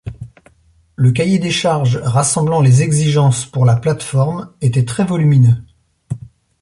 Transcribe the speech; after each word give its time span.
Le 0.95 1.11
cahier 1.11 1.37
des 1.37 1.51
charges 1.51 1.97
rassemblant 1.97 2.59
les 2.59 2.81
exigences 2.81 3.45
pour 3.45 3.65
la 3.65 3.75
plate-forme 3.75 4.51
était 4.59 4.83
très 4.83 5.05
volumineux. 5.05 5.57